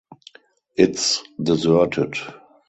[0.77, 2.15] It’s deserted.